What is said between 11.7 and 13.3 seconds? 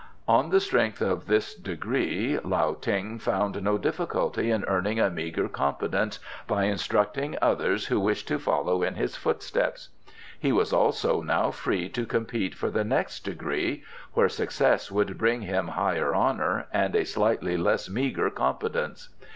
to compete for the next